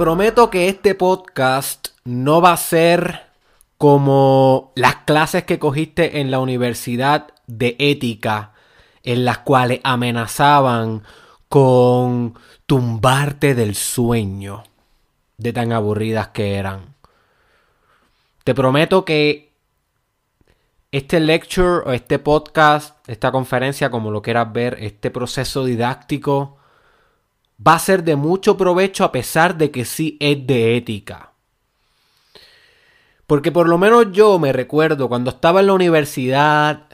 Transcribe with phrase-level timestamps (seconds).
[0.00, 3.26] Prometo que este podcast no va a ser
[3.76, 8.54] como las clases que cogiste en la universidad de ética,
[9.02, 11.02] en las cuales amenazaban
[11.50, 12.32] con
[12.64, 14.64] tumbarte del sueño
[15.36, 16.94] de tan aburridas que eran.
[18.42, 19.52] Te prometo que
[20.92, 26.56] este lecture o este podcast, esta conferencia, como lo quieras ver, este proceso didáctico,
[27.66, 31.32] va a ser de mucho provecho a pesar de que sí es de ética.
[33.26, 36.86] Porque por lo menos yo me recuerdo cuando estaba en la universidad,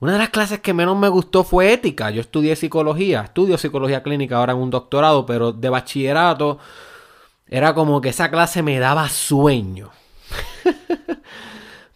[0.00, 2.10] una de las clases que menos me gustó fue ética.
[2.10, 6.58] Yo estudié psicología, estudio psicología clínica ahora en un doctorado, pero de bachillerato
[7.46, 9.90] era como que esa clase me daba sueño.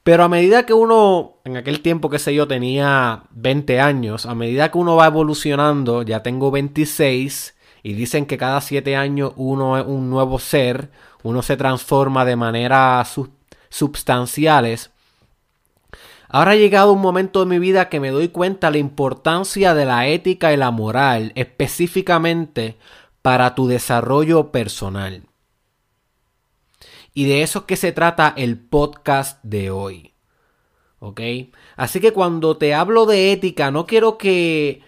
[0.03, 4.37] Pero a medida que uno, en aquel tiempo que sé yo, tenía 20 años, a
[4.37, 7.56] medida que uno va evolucionando, ya tengo 26,
[7.87, 10.91] y dicen que cada 7 años uno es un nuevo ser,
[11.23, 13.15] uno se transforma de maneras
[13.69, 14.91] substanciales.
[16.29, 19.85] Ahora ha llegado un momento de mi vida que me doy cuenta la importancia de
[19.85, 22.77] la ética y la moral, específicamente
[23.23, 25.23] para tu desarrollo personal.
[27.15, 30.13] Y de eso es que se trata el podcast de hoy.
[30.99, 31.21] ¿Ok?
[31.77, 34.83] Así que cuando te hablo de ética, no quiero que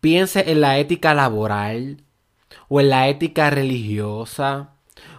[0.00, 2.04] pienses en la ética laboral,
[2.68, 4.70] o en la ética religiosa,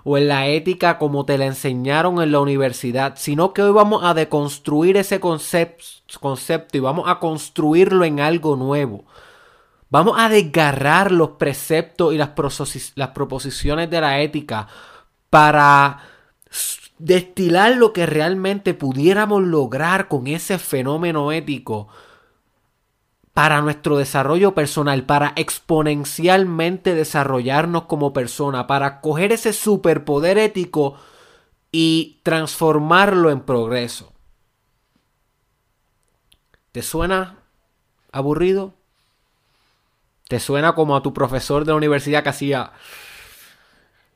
[0.04, 4.04] o en la ética como te la enseñaron en la universidad, sino que hoy vamos
[4.04, 5.86] a deconstruir ese concepto,
[6.20, 9.06] concepto y vamos a construirlo en algo nuevo.
[9.90, 14.68] Vamos a desgarrar los preceptos y las proposiciones de la ética
[15.30, 16.00] para
[16.98, 21.88] destilar lo que realmente pudiéramos lograr con ese fenómeno ético
[23.42, 31.00] para nuestro desarrollo personal, para exponencialmente desarrollarnos como persona, para coger ese superpoder ético
[31.72, 34.14] y transformarlo en progreso.
[36.72, 37.40] ¿Te suena
[38.12, 38.76] aburrido?
[40.28, 42.74] ¿Te suena como a tu profesor de la universidad que hacía...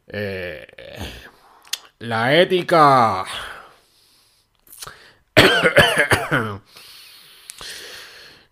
[0.05, 0.67] Eh,
[1.97, 3.25] la ética.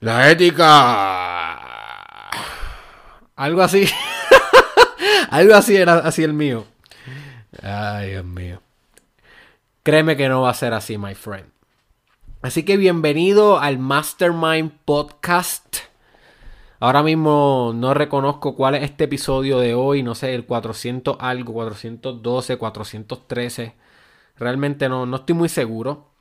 [0.04, 1.58] La ética.
[3.38, 3.88] Algo así.
[5.30, 6.66] Algo así era así el mío.
[7.62, 8.62] Ay, Dios mío.
[9.82, 11.46] Créeme que no va a ser así, my friend.
[12.42, 15.78] Así que bienvenido al Mastermind Podcast.
[16.82, 21.54] Ahora mismo no reconozco cuál es este episodio de hoy, no sé, el 400 algo,
[21.54, 23.74] 412, 413.
[24.36, 26.13] Realmente no, no estoy muy seguro.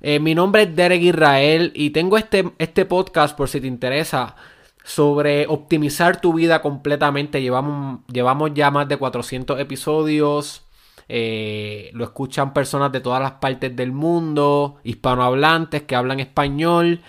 [0.00, 4.36] Eh, mi nombre es Derek Israel y tengo este, este podcast por si te interesa
[4.84, 7.42] sobre optimizar tu vida completamente.
[7.42, 10.64] Llevamos, llevamos ya más de 400 episodios.
[11.08, 17.00] Eh, lo escuchan personas de todas las partes del mundo, hispanohablantes que hablan español.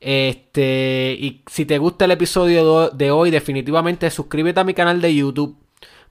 [0.00, 5.14] Este, y si te gusta el episodio de hoy, definitivamente suscríbete a mi canal de
[5.14, 5.61] YouTube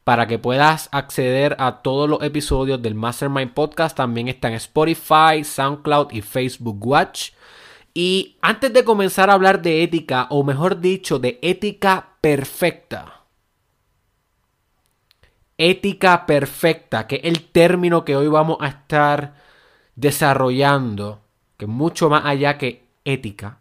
[0.03, 3.95] para que puedas acceder a todos los episodios del Mastermind Podcast.
[3.95, 7.31] También está en Spotify, SoundCloud y Facebook Watch.
[7.93, 13.25] Y antes de comenzar a hablar de ética, o mejor dicho, de ética perfecta.
[15.57, 19.35] Ética perfecta, que es el término que hoy vamos a estar
[19.95, 21.21] desarrollando,
[21.57, 23.59] que es mucho más allá que ética.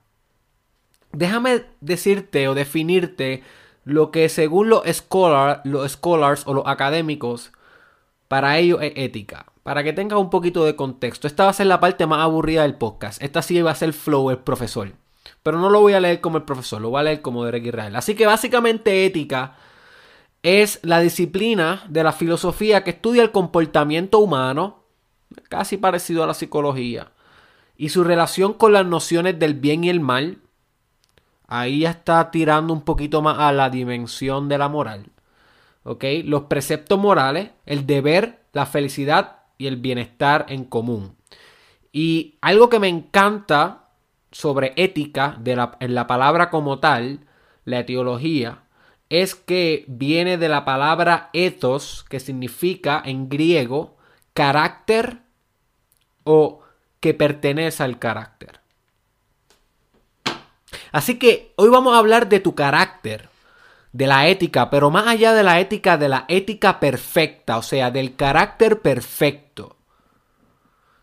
[1.13, 3.43] Déjame decirte o definirte
[3.85, 4.83] lo que según los,
[5.65, 7.53] los scholars o los académicos,
[8.29, 9.47] para ellos es ética.
[9.63, 11.27] Para que tengas un poquito de contexto.
[11.27, 13.23] Esta va a ser la parte más aburrida del podcast.
[13.23, 14.93] Esta sí va a ser flow, el profesor.
[15.43, 17.67] Pero no lo voy a leer como el profesor, lo voy a leer como Derek
[17.67, 17.97] Israel.
[17.97, 19.57] Así que básicamente ética
[20.43, 24.85] es la disciplina de la filosofía que estudia el comportamiento humano,
[25.49, 27.13] casi parecido a la psicología,
[27.77, 30.39] y su relación con las nociones del bien y el mal,
[31.51, 35.07] ahí ya está tirando un poquito más a la dimensión de la moral.
[35.83, 36.05] ¿Ok?
[36.25, 41.17] Los preceptos morales, el deber, la felicidad y el bienestar en común.
[41.93, 43.89] Y algo que me encanta
[44.31, 45.39] sobre ética
[45.81, 47.27] en la palabra como tal,
[47.65, 48.63] la etiología,
[49.09, 53.97] es que viene de la palabra ethos, que significa en griego
[54.35, 55.19] carácter
[56.23, 56.61] o
[57.01, 58.60] que pertenece al carácter.
[60.93, 63.29] Así que hoy vamos a hablar de tu carácter,
[63.93, 67.91] de la ética, pero más allá de la ética, de la ética perfecta, o sea,
[67.91, 69.77] del carácter perfecto.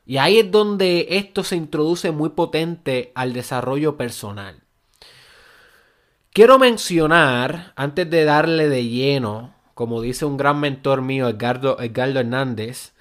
[0.06, 4.62] Y ahí es donde esto se introduce muy potente al desarrollo personal.
[6.32, 12.20] Quiero mencionar, antes de darle de lleno como dice un gran mentor mío, Edgardo, Edgardo
[12.20, 12.94] Hernández,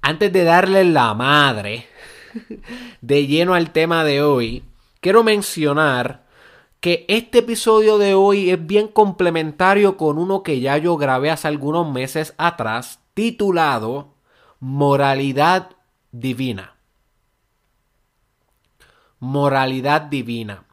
[0.00, 1.86] antes de darle la madre
[3.02, 4.64] de lleno al tema de hoy,
[5.00, 6.23] quiero mencionar
[6.84, 11.48] que este episodio de hoy es bien complementario con uno que ya yo grabé hace
[11.48, 14.12] algunos meses atrás, titulado
[14.60, 15.70] Moralidad
[16.12, 16.76] Divina.
[19.18, 20.64] Moralidad Divina.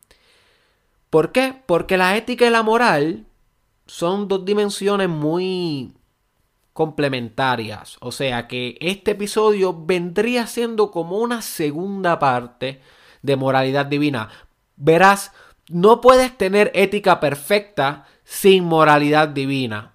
[1.09, 1.55] ¿Por qué?
[1.65, 3.25] Porque la ética y la moral
[3.85, 5.93] son dos dimensiones muy
[6.73, 7.95] complementarias.
[8.01, 12.81] O sea que este episodio vendría siendo como una segunda parte
[13.21, 14.27] de moralidad divina.
[14.75, 15.31] Verás,
[15.71, 19.93] no puedes tener ética perfecta sin moralidad divina.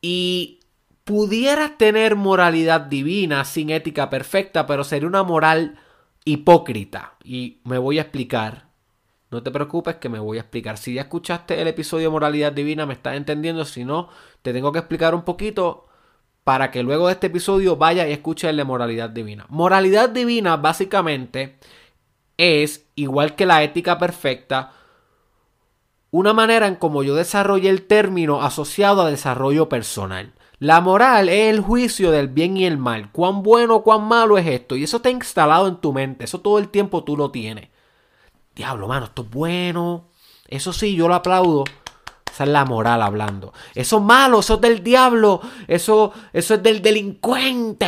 [0.00, 0.60] Y
[1.04, 5.78] pudieras tener moralidad divina sin ética perfecta, pero sería una moral
[6.24, 7.14] hipócrita.
[7.24, 8.68] Y me voy a explicar.
[9.30, 10.76] No te preocupes que me voy a explicar.
[10.76, 13.64] Si ya escuchaste el episodio de Moralidad Divina, me estás entendiendo.
[13.64, 14.08] Si no,
[14.42, 15.86] te tengo que explicar un poquito
[16.42, 19.46] para que luego de este episodio vaya y escuche el de Moralidad Divina.
[19.48, 21.58] Moralidad Divina básicamente
[22.36, 24.72] es, igual que la ética perfecta,
[26.10, 30.32] una manera en cómo yo desarrollé el término asociado a desarrollo personal.
[30.58, 33.10] La moral es el juicio del bien y el mal.
[33.12, 34.76] Cuán bueno o cuán malo es esto.
[34.76, 36.24] Y eso está instalado en tu mente.
[36.24, 37.70] Eso todo el tiempo tú lo tienes.
[38.54, 40.08] Diablo, mano, esto es bueno.
[40.48, 41.64] Eso sí, yo lo aplaudo.
[42.30, 43.54] Esa es la moral hablando.
[43.74, 45.40] Eso es malo, eso es del diablo.
[45.66, 47.86] Eso, eso es del delincuente.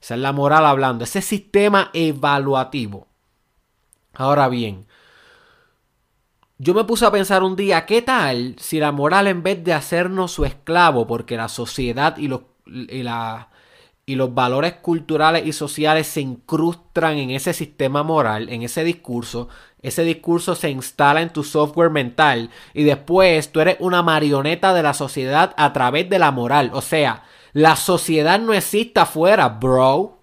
[0.00, 1.02] Esa es la moral hablando.
[1.02, 3.08] Ese sistema evaluativo.
[4.12, 4.86] Ahora bien,
[6.58, 9.72] yo me puse a pensar un día, ¿qué tal si la moral en vez de
[9.72, 16.20] hacernos su esclavo, porque la sociedad y los, y, los valores culturales y sociales se
[16.20, 19.48] incrustan en ese sistema moral, en ese discurso,
[19.82, 24.82] ese discurso se instala en tu software mental y después tú eres una marioneta de
[24.82, 26.70] la sociedad a través de la moral.
[26.72, 30.18] O sea, la sociedad no existe afuera, bro.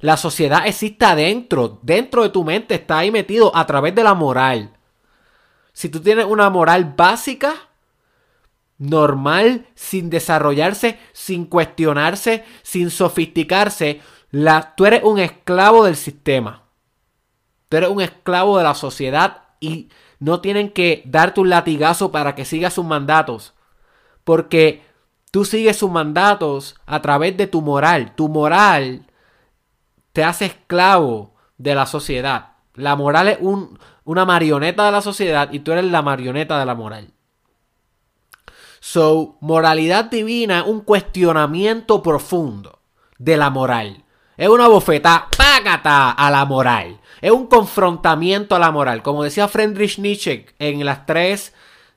[0.00, 4.14] La sociedad existe adentro, dentro de tu mente, está ahí metido a través de la
[4.14, 4.75] moral.
[5.76, 7.52] Si tú tienes una moral básica,
[8.78, 14.00] normal, sin desarrollarse, sin cuestionarse, sin sofisticarse,
[14.30, 16.62] la, tú eres un esclavo del sistema.
[17.68, 22.34] Tú eres un esclavo de la sociedad y no tienen que darte un latigazo para
[22.34, 23.52] que sigas sus mandatos.
[24.24, 24.82] Porque
[25.30, 28.14] tú sigues sus mandatos a través de tu moral.
[28.14, 29.10] Tu moral
[30.14, 32.54] te hace esclavo de la sociedad.
[32.72, 36.64] La moral es un, una marioneta de la sociedad y tú eres la marioneta de
[36.64, 37.10] la moral.
[38.80, 42.78] So, moralidad divina es un cuestionamiento profundo
[43.18, 44.04] de la moral.
[44.36, 47.00] Es una bofeta, págata a la moral.
[47.20, 49.02] Es un confrontamiento a la moral.
[49.02, 51.52] Como decía Friedrich Nietzsche en las tres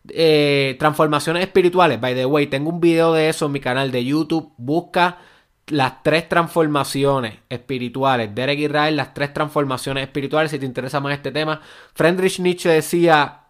[0.10, 2.02] eh, transformaciones espirituales.
[2.02, 4.52] By the way, tengo un video de eso en mi canal de YouTube.
[4.58, 5.20] Busca
[5.70, 8.34] las tres transformaciones espirituales.
[8.34, 10.52] Derek Israel, las tres transformaciones espirituales.
[10.52, 11.62] Si te interesa más este tema,
[11.94, 13.42] Friedrich Nietzsche decía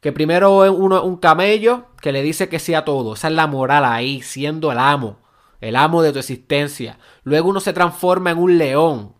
[0.00, 3.14] que primero uno un camello que le dice que sí a todo.
[3.14, 5.18] Esa es la moral ahí, siendo el amo,
[5.60, 6.98] el amo de tu existencia.
[7.22, 9.14] Luego uno se transforma en un león.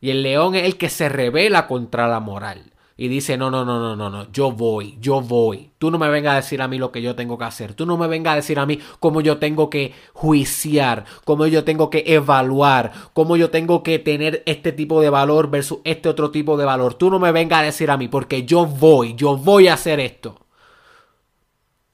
[0.00, 3.64] Y el león es el que se revela contra la moral y dice, no, no,
[3.64, 5.72] no, no, no, no, yo voy, yo voy.
[5.78, 7.74] Tú no me vengas a decir a mí lo que yo tengo que hacer.
[7.74, 11.64] Tú no me vengas a decir a mí cómo yo tengo que juiciar, cómo yo
[11.64, 16.30] tengo que evaluar, cómo yo tengo que tener este tipo de valor versus este otro
[16.30, 16.94] tipo de valor.
[16.94, 19.98] Tú no me vengas a decir a mí porque yo voy, yo voy a hacer
[19.98, 20.46] esto.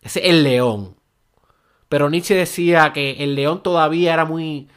[0.03, 0.97] Ese es el león.
[1.89, 4.69] Pero Nietzsche decía que el león todavía era muy,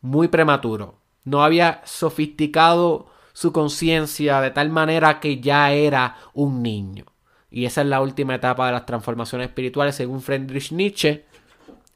[0.00, 0.94] muy prematuro.
[1.24, 7.06] No había sofisticado su conciencia de tal manera que ya era un niño.
[7.50, 11.26] Y esa es la última etapa de las transformaciones espirituales, según Friedrich Nietzsche,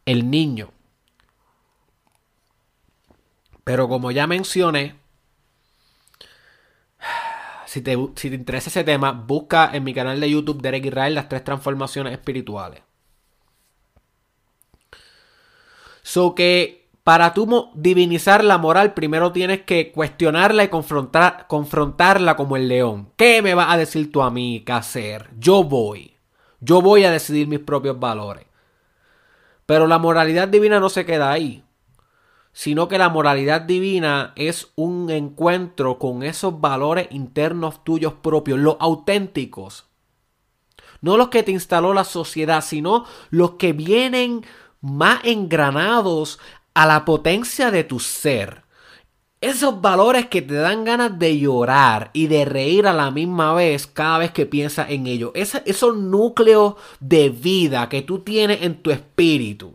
[0.04, 0.70] el niño.
[3.64, 4.96] Pero como ya mencioné,
[7.66, 11.14] si te, si te, interesa ese tema, busca en mi canal de YouTube Derek Israel
[11.14, 12.82] las tres transformaciones espirituales.
[16.02, 22.56] So que para tú divinizar la moral, primero tienes que cuestionarla y confrontar, confrontarla como
[22.56, 23.12] el león.
[23.14, 25.30] ¿Qué me vas a decir tú a mí qué hacer?
[25.38, 26.16] Yo voy.
[26.58, 28.46] Yo voy a decidir mis propios valores.
[29.66, 31.62] Pero la moralidad divina no se queda ahí.
[32.52, 38.78] Sino que la moralidad divina es un encuentro con esos valores internos tuyos propios, los
[38.80, 39.86] auténticos.
[41.02, 44.44] No los que te instaló la sociedad, sino los que vienen
[44.80, 46.38] más engranados
[46.76, 48.62] a la potencia de tu ser.
[49.40, 53.86] esos valores que te dan ganas de llorar y de reír a la misma vez
[53.86, 55.30] cada vez que piensas en ellos.
[55.34, 59.74] esos núcleos de vida que tú tienes en tu espíritu.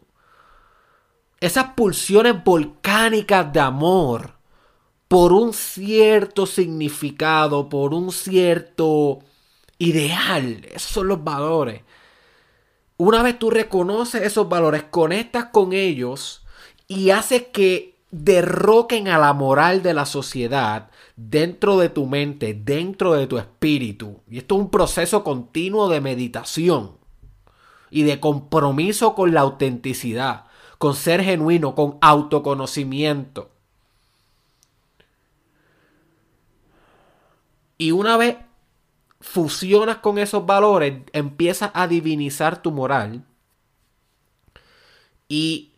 [1.39, 4.35] Esas pulsiones volcánicas de amor
[5.07, 9.19] por un cierto significado, por un cierto
[9.79, 10.67] ideal.
[10.71, 11.81] Esos son los valores.
[12.97, 16.41] Una vez tú reconoces esos valores, conectas con ellos
[16.91, 23.13] y haces que derroquen a la moral de la sociedad dentro de tu mente, dentro
[23.13, 24.19] de tu espíritu.
[24.29, 26.97] Y esto es un proceso continuo de meditación
[27.91, 30.47] y de compromiso con la autenticidad,
[30.79, 33.51] con ser genuino, con autoconocimiento.
[37.77, 38.35] Y una vez
[39.21, 43.23] fusionas con esos valores, empiezas a divinizar tu moral
[45.29, 45.70] y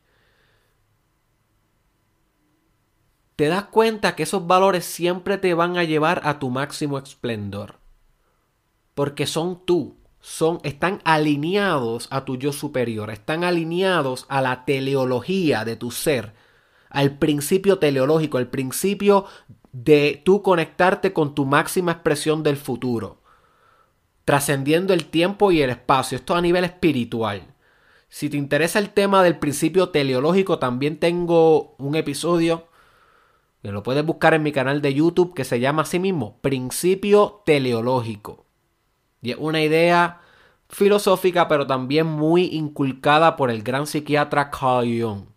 [3.36, 7.80] te das cuenta que esos valores siempre te van a llevar a tu máximo esplendor.
[8.94, 15.66] Porque son tú, son, están alineados a tu yo superior, están alineados a la teleología
[15.66, 16.34] de tu ser,
[16.90, 19.26] al principio teleológico, al principio
[19.72, 23.24] de tú conectarte con tu máxima expresión del futuro,
[24.26, 27.48] trascendiendo el tiempo y el espacio, esto a nivel espiritual.
[28.10, 32.68] Si te interesa el tema del principio teleológico, también tengo un episodio
[33.64, 37.42] que lo puedes buscar en mi canal de YouTube que se llama así mismo Principio
[37.46, 38.46] Teleológico.
[39.22, 40.20] Y es una idea
[40.68, 45.28] filosófica pero también muy inculcada por el gran psiquiatra Carl Jung.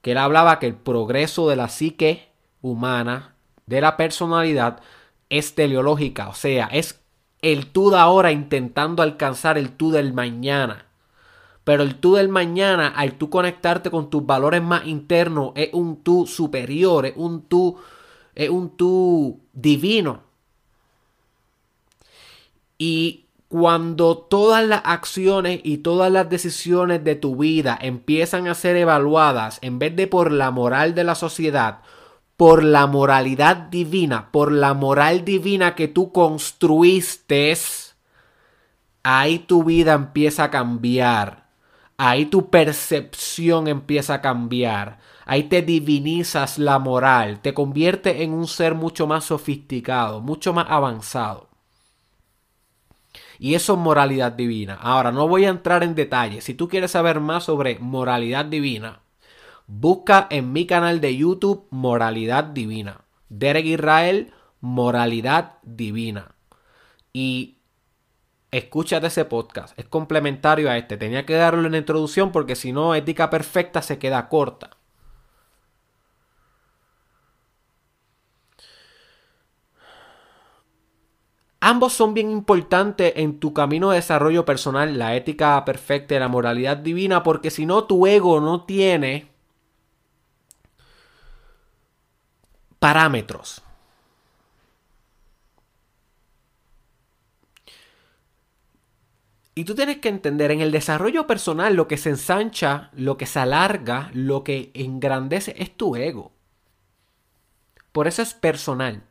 [0.00, 2.28] Que él hablaba que el progreso de la psique
[2.60, 3.34] humana,
[3.66, 4.80] de la personalidad,
[5.28, 6.28] es teleológica.
[6.28, 7.00] O sea, es
[7.40, 10.86] el tú de ahora intentando alcanzar el tú del mañana.
[11.64, 16.02] Pero el tú del mañana, al tú conectarte con tus valores más internos, es un
[16.02, 17.78] tú superior, es un tú,
[18.34, 20.22] es un tú divino.
[22.78, 28.76] Y cuando todas las acciones y todas las decisiones de tu vida empiezan a ser
[28.76, 31.80] evaluadas en vez de por la moral de la sociedad,
[32.36, 37.54] por la moralidad divina, por la moral divina que tú construiste,
[39.02, 41.41] ahí tu vida empieza a cambiar
[41.96, 44.98] ahí tu percepción empieza a cambiar.
[45.24, 50.66] Ahí te divinizas la moral, te convierte en un ser mucho más sofisticado, mucho más
[50.68, 51.48] avanzado.
[53.38, 54.74] Y eso es moralidad divina.
[54.74, 56.44] Ahora, no voy a entrar en detalles.
[56.44, 59.00] Si tú quieres saber más sobre moralidad divina,
[59.66, 63.00] busca en mi canal de YouTube Moralidad Divina.
[63.28, 66.34] Derek Israel, Moralidad Divina.
[67.12, 67.56] Y
[68.52, 69.76] escúchate ese podcast.
[69.78, 70.96] Es complementario a este.
[70.96, 74.70] Tenía que darlo en la introducción porque si no, ética perfecta se queda corta.
[81.60, 86.28] Ambos son bien importantes en tu camino de desarrollo personal, la ética perfecta y la
[86.28, 89.30] moralidad divina, porque si no, tu ego no tiene
[92.80, 93.62] parámetros.
[99.54, 103.26] Y tú tienes que entender, en el desarrollo personal lo que se ensancha, lo que
[103.26, 106.32] se alarga, lo que engrandece es tu ego.
[107.92, 109.02] Por eso es personal.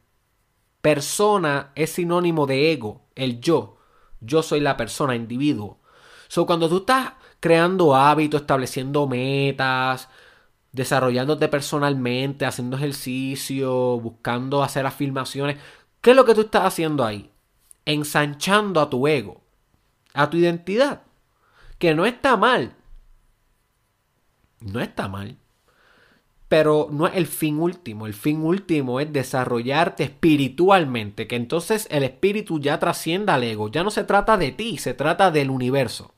[0.81, 3.77] Persona es sinónimo de ego, el yo.
[4.19, 5.79] Yo soy la persona, individuo.
[6.27, 10.09] So, cuando tú estás creando hábitos, estableciendo metas,
[10.71, 15.57] desarrollándote personalmente, haciendo ejercicio, buscando hacer afirmaciones,
[16.01, 17.29] ¿qué es lo que tú estás haciendo ahí?
[17.85, 19.40] Ensanchando a tu ego
[20.13, 21.03] a tu identidad.
[21.77, 22.75] Que no está mal.
[24.59, 25.37] No está mal.
[26.47, 28.05] Pero no es el fin último.
[28.05, 31.27] El fin último es desarrollarte espiritualmente.
[31.27, 33.69] Que entonces el espíritu ya trascienda al ego.
[33.69, 36.13] Ya no se trata de ti, se trata del universo.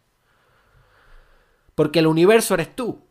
[1.75, 3.05] Porque el universo eres tú.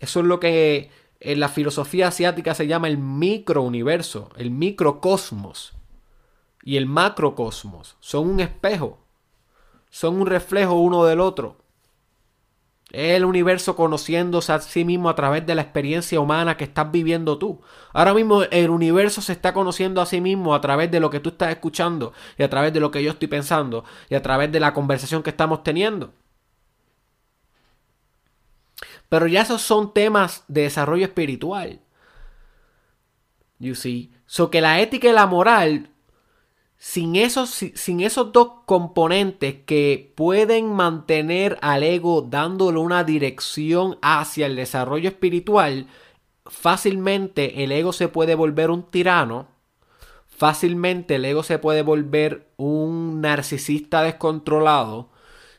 [0.00, 5.72] Eso es lo que en la filosofía asiática se llama el microuniverso, el microcosmos
[6.62, 7.96] y el macrocosmos.
[8.00, 9.03] Son un espejo
[9.94, 11.58] son un reflejo uno del otro.
[12.90, 17.38] el universo conociéndose a sí mismo a través de la experiencia humana que estás viviendo
[17.38, 17.60] tú.
[17.92, 21.20] Ahora mismo el universo se está conociendo a sí mismo a través de lo que
[21.20, 24.50] tú estás escuchando y a través de lo que yo estoy pensando y a través
[24.50, 26.12] de la conversación que estamos teniendo.
[29.08, 31.80] Pero ya esos son temas de desarrollo espiritual.
[33.60, 34.12] You see.
[34.26, 35.93] So que la ética y la moral
[36.86, 44.44] sin esos, sin esos dos componentes que pueden mantener al ego dándole una dirección hacia
[44.44, 45.86] el desarrollo espiritual,
[46.44, 49.48] fácilmente el ego se puede volver un tirano,
[50.28, 55.08] fácilmente el ego se puede volver un narcisista descontrolado.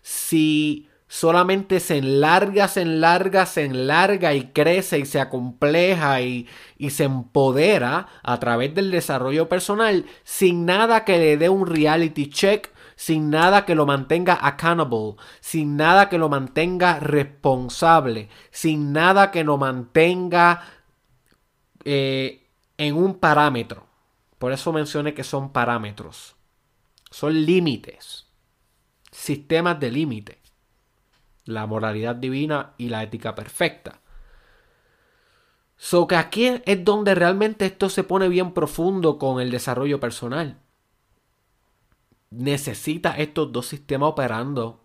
[0.04, 6.46] Si solamente se enlarga, se enlarga, se enlarga y crece y se acompleja y,
[6.90, 12.70] se empodera a través del desarrollo personal sin nada que le dé un reality check,
[12.98, 19.46] sin nada que lo mantenga accountable, sin nada que lo mantenga responsable, sin nada que
[19.46, 20.64] lo mantenga
[21.86, 22.46] eh,
[22.78, 23.88] en un parámetro.
[24.38, 26.36] Por eso mencioné que son parámetros.
[27.10, 28.26] Son límites.
[29.12, 30.45] Sistemas de límite.
[31.46, 34.02] La moralidad divina y la ética perfecta.
[35.78, 40.60] So que aquí es donde realmente esto se pone bien profundo con el desarrollo personal.
[42.32, 44.82] Necesita estos dos sistemas operando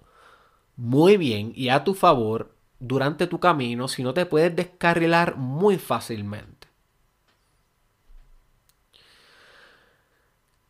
[0.77, 5.79] muy bien y a tu favor durante tu camino, si no te puedes descarrilar muy
[5.79, 6.69] fácilmente.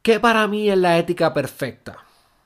[0.02, 2.04] ¿Qué para mí es la ética perfecta?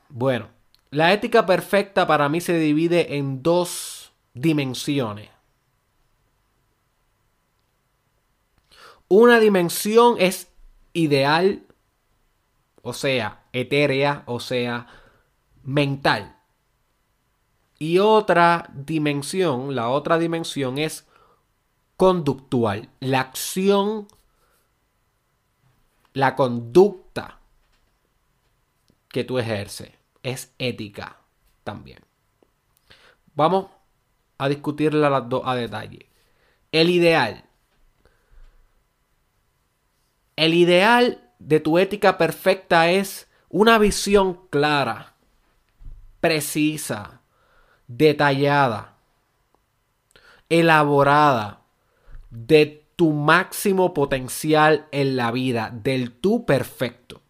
[0.08, 0.48] Bueno,
[0.94, 5.28] la ética perfecta para mí se divide en dos dimensiones.
[9.08, 10.52] Una dimensión es
[10.92, 11.66] ideal,
[12.82, 14.86] o sea, etérea, o sea,
[15.64, 16.36] mental.
[17.80, 21.08] Y otra dimensión, la otra dimensión es
[21.96, 24.06] conductual, la acción,
[26.12, 27.40] la conducta
[29.08, 30.03] que tú ejerces.
[30.24, 31.18] Es ética
[31.62, 32.00] también.
[33.34, 33.66] Vamos
[34.38, 36.08] a discutirla a detalle.
[36.72, 37.44] El ideal.
[40.34, 45.14] El ideal de tu ética perfecta es una visión clara,
[46.20, 47.20] precisa,
[47.86, 48.96] detallada,
[50.48, 51.60] elaborada
[52.30, 57.23] de tu máximo potencial en la vida, del tú perfecto.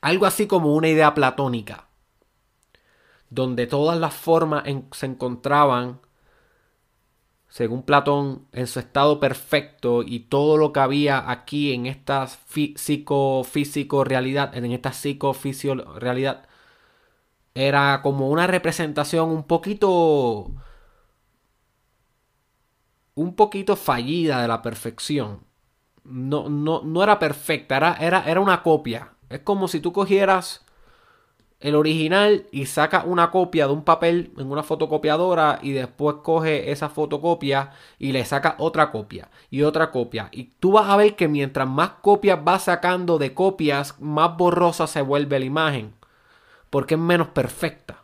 [0.00, 1.88] Algo así como una idea platónica,
[3.28, 6.00] donde todas las formas se encontraban,
[7.48, 14.04] según Platón, en su estado perfecto y todo lo que había aquí en esta psicofísico
[14.04, 16.46] realidad, en esta psicofisio realidad,
[17.54, 20.52] era como una representación un poquito
[23.14, 25.44] un poquito fallida de la perfección.
[26.04, 29.12] No, no, no era perfecta, era, era, era una copia.
[29.30, 30.64] Es como si tú cogieras
[31.60, 36.72] el original y sacas una copia de un papel en una fotocopiadora y después coge
[36.72, 40.28] esa fotocopia y le sacas otra copia y otra copia.
[40.32, 44.86] Y tú vas a ver que mientras más copias vas sacando de copias, más borrosa
[44.86, 45.94] se vuelve la imagen.
[46.70, 48.02] Porque es menos perfecta.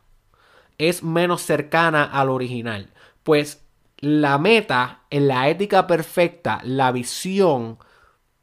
[0.78, 2.90] Es menos cercana al original.
[3.22, 3.64] Pues
[3.98, 7.78] la meta en la ética perfecta, la visión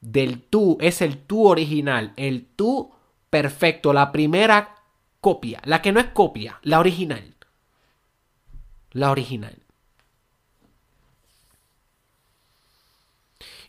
[0.04, 2.92] del tú es el tú original, el tú
[3.30, 4.76] perfecto, la primera
[5.22, 7.34] copia, la que no es copia, la original.
[8.92, 9.58] La original.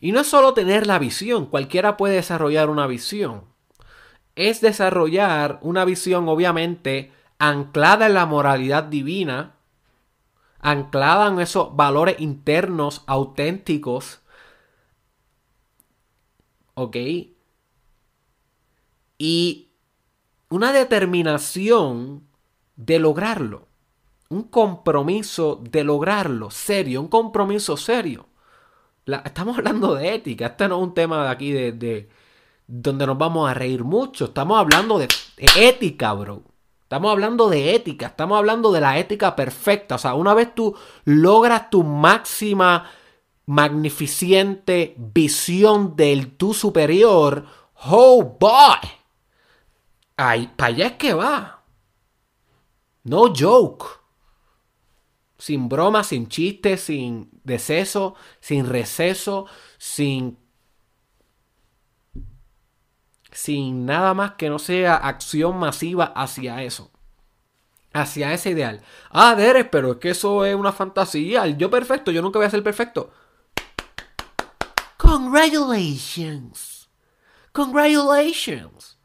[0.01, 3.45] Y no es solo tener la visión, cualquiera puede desarrollar una visión.
[4.35, 9.55] Es desarrollar una visión obviamente anclada en la moralidad divina,
[10.59, 14.19] anclada en esos valores internos auténticos
[16.75, 16.97] ¿ok?
[19.17, 19.69] Y
[20.49, 22.27] una determinación
[22.75, 23.67] de lograrlo.
[24.29, 28.27] Un compromiso de lograrlo, serio, un compromiso serio.
[29.05, 32.09] estamos hablando de ética, este no es un tema de aquí de,
[32.67, 35.07] donde nos vamos a reír mucho, estamos hablando de,
[35.37, 36.43] de ética, bro.
[36.83, 39.95] Estamos hablando de ética, estamos hablando de la ética perfecta.
[39.95, 42.89] O sea, una vez tú logras tu máxima
[43.45, 47.45] magnificente visión del tú superior,
[47.85, 48.79] oh boy,
[50.15, 51.63] para allá es que va.
[53.03, 53.85] No joke.
[55.37, 59.45] Sin broma, sin chiste, sin deceso, sin receso,
[59.77, 60.37] sin
[63.31, 66.89] sin nada más que no sea acción masiva hacia eso.
[67.93, 68.81] Hacia ese ideal.
[69.09, 71.45] Ah, Derek, pero es que eso es una fantasía.
[71.47, 73.11] yo perfecto, yo nunca voy a ser perfecto.
[75.35, 76.89] Congratulations.
[77.51, 78.97] Congratulations.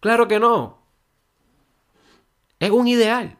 [0.00, 0.82] Claro que no.
[2.58, 3.38] Es un ideal.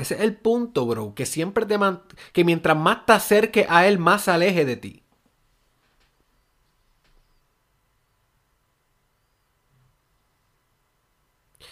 [0.00, 1.14] Ese es el punto, bro.
[1.14, 1.78] Que siempre te
[2.32, 5.04] que mientras más te acerques a él, más se aleje de ti.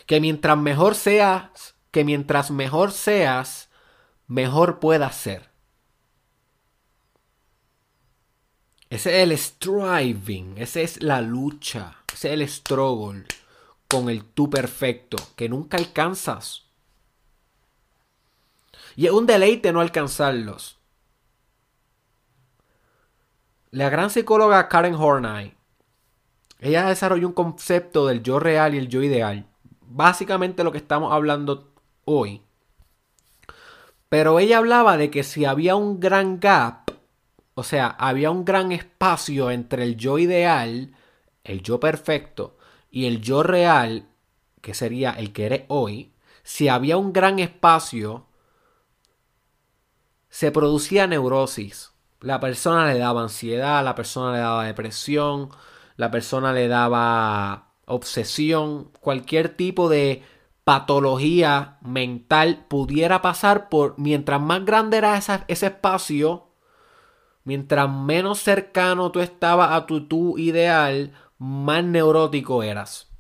[0.07, 3.71] Que mientras mejor seas, que mientras mejor seas,
[4.29, 5.54] mejor puedas ser.
[8.95, 13.25] Ese es el striving, esa es la lucha, ese es el struggle
[13.89, 16.63] con el tú perfecto que nunca alcanzas.
[18.95, 20.79] Y es un deleite no alcanzarlos.
[23.73, 25.57] La gran psicóloga Karen Horney,
[26.61, 29.45] ella desarrolló un concepto del yo real y el yo ideal.
[29.81, 31.73] Básicamente lo que estamos hablando
[32.05, 32.43] hoy.
[34.09, 36.85] Pero ella hablaba de que si había un gran gap,
[37.55, 40.95] o sea, había un gran espacio entre el yo ideal,
[41.45, 42.57] el yo perfecto,
[42.91, 44.09] y el yo real,
[44.61, 46.13] que sería el que eres hoy,
[46.43, 48.27] si había un gran espacio,
[50.29, 51.93] se producía neurosis.
[52.21, 55.51] La persona le daba ansiedad, la persona le daba depresión,
[55.97, 60.23] la persona le daba obsesión, cualquier tipo de
[60.65, 66.49] patología mental pudiera pasar por, mientras más grande era ese espacio,
[67.45, 73.11] mientras menos cercano tú estabas a tu ideal, más neurótico eras.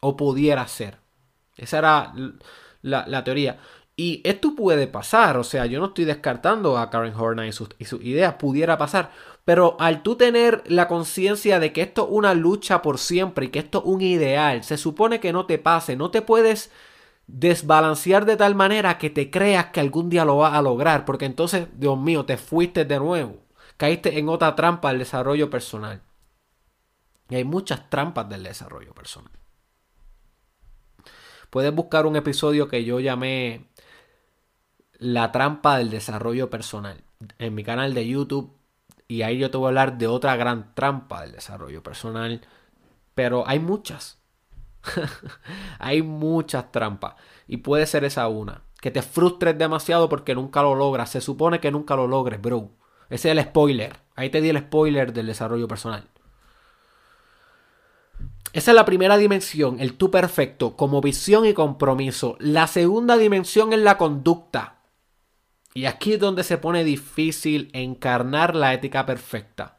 [0.00, 0.98] O pudiera ser.
[1.56, 2.14] Esa era
[2.82, 3.58] la, la teoría.
[4.00, 7.68] Y esto puede pasar, o sea, yo no estoy descartando a Karen Horner y sus,
[8.00, 9.10] ideas, pudiera pasar.
[9.44, 13.48] Pero al tú tener la conciencia de que esto es una lucha por siempre y
[13.50, 16.70] que esto es un ideal, se supone que no te pase, no te puedes
[17.32, 21.24] desbalancear de tal manera que te creas que algún día lo vas a lograr, porque
[21.24, 23.38] entonces, Dios mío, te fuiste de nuevo,
[23.76, 26.02] caíste en otra trampa del desarrollo personal.
[27.28, 29.30] Y hay muchas trampas del desarrollo personal.
[31.50, 33.66] Puedes buscar un episodio que yo llamé
[34.98, 37.02] la trampa del desarrollo personal
[37.38, 38.52] en mi canal de YouTube
[39.08, 42.40] y ahí yo te voy a hablar de otra gran trampa del desarrollo personal,
[43.14, 44.19] pero hay muchas.
[45.78, 47.14] hay muchas trampas
[47.46, 51.60] y puede ser esa una, que te frustres demasiado porque nunca lo logras, se supone
[51.60, 52.70] que nunca lo logres, bro.
[53.10, 53.98] Ese es el spoiler.
[54.14, 56.04] Ahí te di el spoiler del desarrollo personal.
[58.52, 62.36] Esa es la primera dimensión, el tú perfecto, como visión y compromiso.
[62.40, 64.80] La segunda dimensión es la conducta.
[65.72, 69.78] Y aquí es donde se pone difícil encarnar la ética perfecta.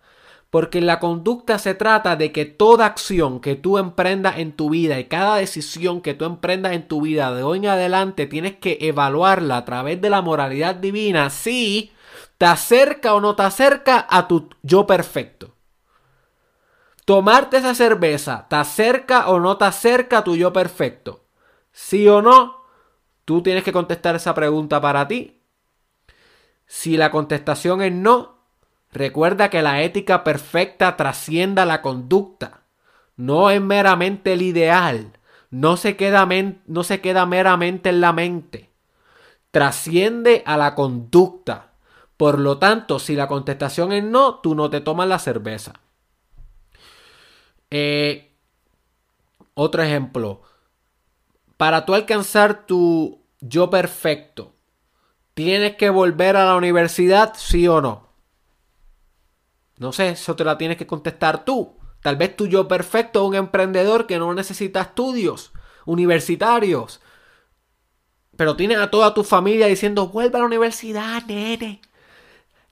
[0.52, 4.70] Porque en la conducta se trata de que toda acción que tú emprendas en tu
[4.70, 8.58] vida y cada decisión que tú emprendas en tu vida de hoy en adelante tienes
[8.58, 11.94] que evaluarla a través de la moralidad divina si
[12.38, 15.56] te acerca o no te acerca a tu yo perfecto.
[17.06, 21.24] Tomarte esa cerveza te acerca o no te acerca a tu yo perfecto.
[21.72, 22.58] Sí o no,
[23.24, 25.42] tú tienes que contestar esa pregunta para ti
[26.72, 28.41] si la contestación es no,
[28.92, 32.62] recuerda que la ética perfecta trascienda la conducta.
[33.16, 35.14] No es meramente el ideal.
[35.50, 36.28] No se, queda
[36.66, 38.70] no se queda meramente en la mente.
[39.52, 41.72] Trasciende a la conducta.
[42.18, 45.74] Por lo tanto, si la contestación es no, tú no te tomas la cerveza.
[47.70, 48.32] Eh,
[49.54, 50.42] otro ejemplo.
[51.58, 54.54] Para tú alcanzar tu yo perfecto,
[55.34, 58.11] ¿Tienes que volver a la universidad, sí o no?
[59.82, 61.76] No sé, eso te la tienes que contestar tú.
[62.04, 65.54] Tal vez tú yo perfecto, un emprendedor que no necesita estudios
[65.88, 67.02] universitarios.
[68.38, 71.82] Pero tienes a toda tu familia diciendo, vuelve a la universidad, nene.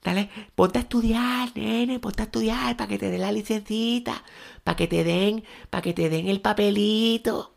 [0.04, 4.22] Dale, ponte a estudiar, nene, ponte a estudiar para que te den la licencita,
[4.62, 7.56] para que te den, para que te den el papelito.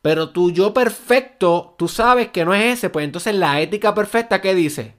[0.00, 2.88] Pero tu yo perfecto, tú sabes que no es ese.
[2.88, 4.96] Pues entonces la ética perfecta, ¿qué dice?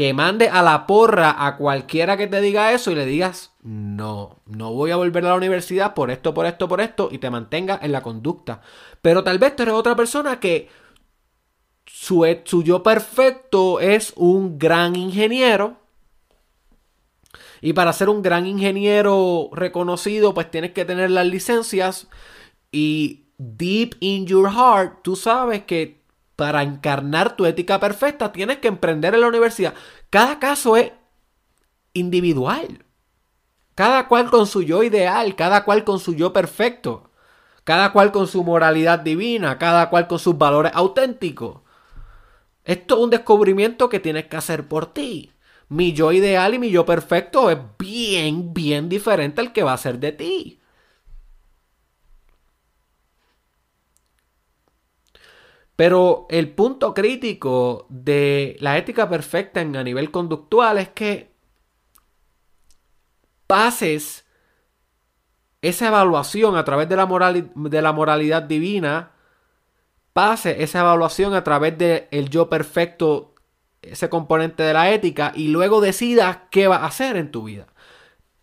[0.00, 4.40] Que mande a la porra a cualquiera que te diga eso y le digas, no,
[4.46, 7.28] no voy a volver a la universidad por esto, por esto, por esto, y te
[7.28, 8.62] mantenga en la conducta.
[9.02, 10.70] Pero tal vez tú eres otra persona que
[11.84, 15.76] su, su yo perfecto es un gran ingeniero.
[17.60, 22.08] Y para ser un gran ingeniero reconocido, pues tienes que tener las licencias.
[22.72, 25.99] Y deep in your heart, tú sabes que
[26.40, 29.74] para encarnar tu ética perfecta tienes que emprender en la universidad.
[30.08, 30.90] Cada caso es
[31.92, 32.86] individual.
[33.74, 37.10] Cada cual con su yo ideal, cada cual con su yo perfecto,
[37.64, 41.60] cada cual con su moralidad divina, cada cual con sus valores auténticos.
[42.64, 45.32] Esto es un descubrimiento que tienes que hacer por ti.
[45.68, 49.76] Mi yo ideal y mi yo perfecto es bien, bien diferente al que va a
[49.76, 50.59] ser de ti.
[55.80, 61.32] Pero el punto crítico de la ética perfecta en, a nivel conductual es que
[63.46, 64.26] pases
[65.62, 69.12] esa evaluación a través de la, moral, de la moralidad divina
[70.12, 73.34] pase esa evaluación a través del el yo perfecto,
[73.80, 77.68] ese componente de la ética, y luego decidas qué vas a hacer en tu vida.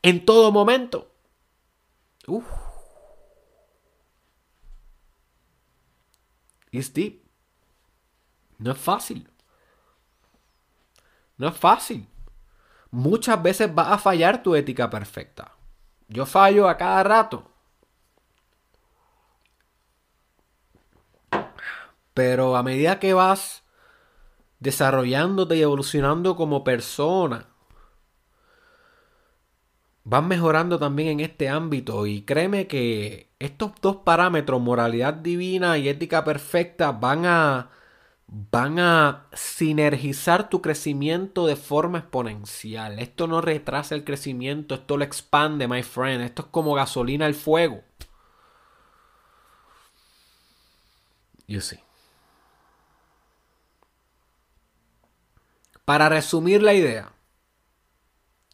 [0.02, 1.12] En todo momento.
[2.26, 2.45] Uf.
[6.71, 7.27] It's deep.
[8.58, 9.30] No es fácil.
[11.38, 12.08] No es fácil.
[12.91, 15.52] Muchas veces vas a fallar tu ética perfecta.
[16.08, 17.52] Yo fallo a cada rato.
[22.13, 23.63] Pero a medida que vas
[24.60, 27.46] desarrollándote y evolucionando como persona,
[30.04, 32.08] vas mejorando también en este ámbito.
[32.08, 37.70] Y créeme que estos dos parámetros, moralidad divina y ética perfecta, van a,
[38.28, 43.00] van a sinergizar tu crecimiento de forma exponencial.
[43.00, 46.22] Esto no retrasa el crecimiento, esto lo expande, my friend.
[46.22, 47.84] Esto es como gasolina al fuego.
[51.48, 51.80] You see.
[55.86, 57.13] Para resumir la idea,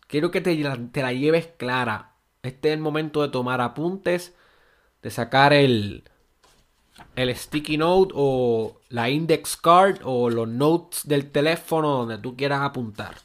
[0.07, 2.13] quiero que te la, lleves clara.
[2.43, 4.35] Este es el momento de tomar apuntes,
[5.01, 6.03] de sacar el,
[7.15, 12.61] el sticky note o la index card o los notes del teléfono donde tú quieras
[12.61, 13.15] apuntar.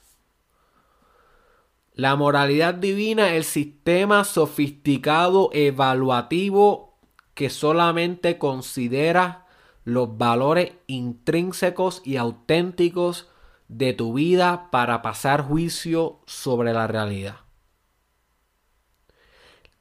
[1.95, 6.99] La moralidad divina es el sistema sofisticado evaluativo
[7.35, 9.47] que solamente considera
[9.85, 13.29] los valores intrínsecos y auténticos
[13.69, 17.37] de tu vida para pasar juicio sobre la realidad.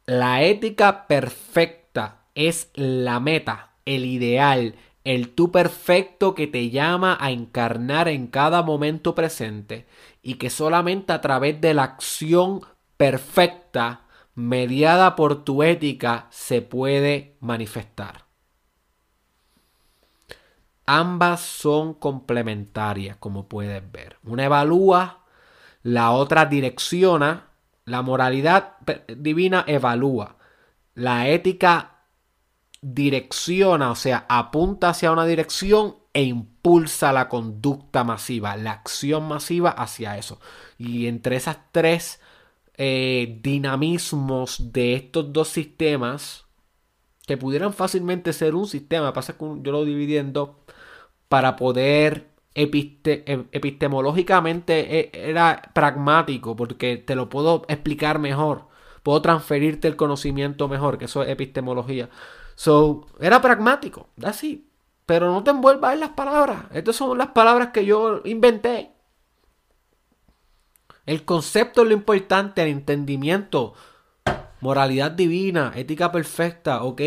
[0.06, 7.32] La ética perfecta es la meta, el ideal, el tú perfecto que te llama a
[7.32, 9.88] encarnar en cada momento presente
[10.22, 12.62] y que solamente a través de la acción
[12.98, 14.02] perfecta
[14.36, 18.26] mediada por tu ética se puede manifestar.
[20.86, 24.18] Ambas son complementarias, como puedes ver.
[24.24, 25.26] Una evalúa,
[25.84, 27.48] la otra direcciona.
[27.86, 28.76] La moralidad
[29.08, 30.36] divina evalúa.
[30.94, 31.97] La ética
[32.82, 39.70] direcciona, o sea, apunta hacia una dirección e impulsa la conducta masiva, la acción masiva
[39.72, 40.40] hacia eso.
[40.78, 42.22] Y entre esas tres
[42.76, 46.46] eh, dinamismos de estos dos sistemas,
[47.28, 50.50] que pudieran fácilmente ser un sistema, pasa que yo lo dividí en dos,
[51.28, 58.68] para poder epistemológicamente e, era pragmático porque te lo puedo explicar mejor,
[59.04, 62.10] puedo transferirte el conocimiento mejor, que eso es epistemología.
[62.58, 64.68] So, era pragmático, así,
[65.06, 66.64] pero no te envuelvas en las palabras.
[66.74, 68.94] Estas son las palabras que yo inventé.
[71.06, 73.76] El concepto es lo importante, el entendimiento,
[74.60, 77.02] moralidad divina, ética perfecta, ok,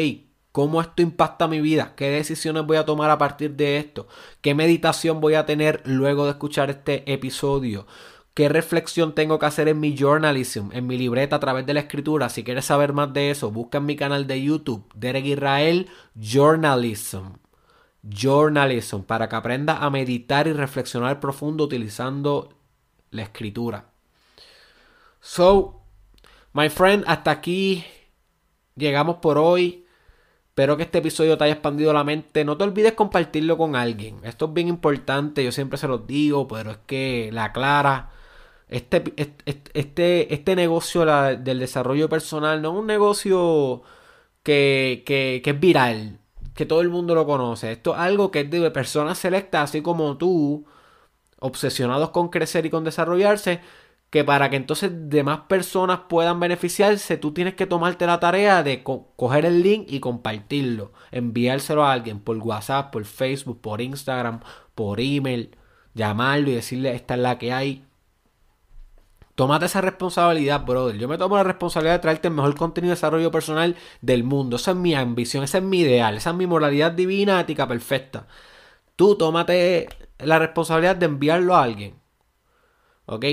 [0.53, 1.95] ¿Cómo esto impacta mi vida?
[1.95, 4.09] ¿Qué decisiones voy a tomar a partir de esto?
[4.41, 7.87] ¿Qué meditación voy a tener luego de escuchar este episodio?
[8.41, 11.81] ¿Qué reflexión tengo que hacer en mi journalism, en mi libreta a través de la
[11.81, 12.31] escritura?
[12.31, 17.35] Si quieres saber más de eso, busca en mi canal de YouTube, Derek Israel Journalism.
[18.03, 22.55] Journalism, para que aprendas a meditar y reflexionar profundo utilizando
[23.11, 23.91] la escritura.
[25.21, 25.83] So,
[26.55, 27.85] my friend, hasta aquí
[28.75, 29.85] llegamos por hoy.
[30.49, 32.47] Espero que este episodio te haya expandido la mente.
[32.47, 34.19] No te olvides compartirlo con alguien.
[34.23, 38.13] Esto es bien importante, yo siempre se los digo, pero es que la clara.
[38.71, 39.03] Este,
[39.75, 43.83] este, este negocio del desarrollo personal no es un negocio
[44.45, 46.21] que, que, que es viral,
[46.55, 47.73] que todo el mundo lo conoce.
[47.73, 50.67] Esto es algo que es de personas selectas, así como tú,
[51.41, 53.61] obsesionados con crecer y con desarrollarse,
[54.11, 58.83] que para que entonces demás personas puedan beneficiarse, tú tienes que tomarte la tarea de
[58.85, 64.41] coger el link y compartirlo, enviárselo a alguien por WhatsApp, por Facebook, por Instagram,
[64.75, 65.57] por email,
[65.95, 67.85] llamarlo y decirle esta es la que hay.
[69.41, 70.99] Tómate esa responsabilidad, brother.
[70.99, 74.57] Yo me tomo la responsabilidad de traerte el mejor contenido de desarrollo personal del mundo.
[74.57, 78.27] Esa es mi ambición, ese es mi ideal, esa es mi moralidad divina, ética perfecta.
[78.97, 81.95] Tú tómate la responsabilidad de enviarlo a alguien.
[83.07, 83.25] ¿Ok?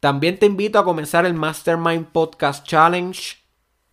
[0.00, 3.38] También te invito a comenzar el Mastermind Podcast Challenge.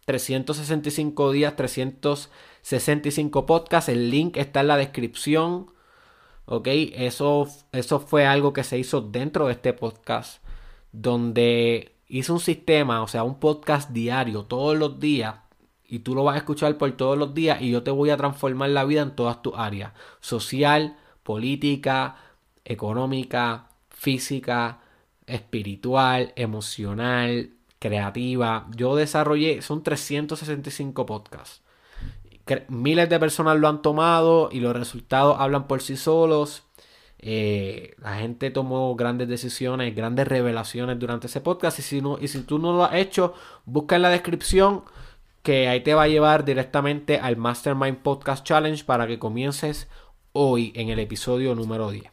[0.04, 3.88] 365 días, 365 podcasts.
[3.88, 5.72] El link está en la descripción.
[6.44, 10.41] Ok, eso, eso fue algo que se hizo dentro de este podcast.
[10.92, 15.36] Donde hice un sistema, o sea, un podcast diario, todos los días.
[15.88, 17.62] Y tú lo vas a escuchar por todos los días.
[17.62, 22.16] Y yo te voy a transformar la vida en todas tus áreas: social, política,
[22.66, 24.80] económica, física
[25.32, 28.68] espiritual, emocional, creativa.
[28.76, 31.62] Yo desarrollé, son 365 podcasts.
[32.68, 36.64] miles de personas lo han tomado y los resultados hablan por sí solos.
[37.22, 41.80] Eh, la gente tomó grandes decisiones, grandes revelaciones durante ese podcast.
[41.80, 43.34] Y si, y si tú no lo has hecho,
[43.66, 44.84] busca en la descripción
[45.44, 49.88] que ahí te va a llevar directamente al Mastermind Podcast Challenge para que comiences
[50.34, 52.12] hoy en el episodio número 10.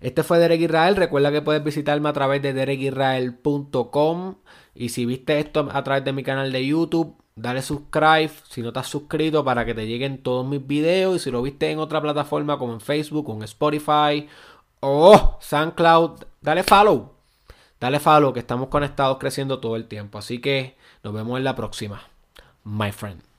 [0.00, 0.96] Este fue Derek Israel.
[0.96, 4.36] Recuerda que puedes visitarme a través de derekisrael.com.
[4.74, 8.72] Y si viste esto a través de mi canal de YouTube, dale subscribe si no
[8.74, 11.16] has suscrito para que te lleguen todos mis videos.
[11.16, 14.28] Y si lo viste en otra plataforma como en Facebook en Spotify
[14.80, 17.12] o SoundCloud, dale follow.
[17.80, 20.18] Dale follow que estamos conectados creciendo todo el tiempo.
[20.18, 22.02] Así que nos vemos en la próxima.
[22.64, 23.29] My friend.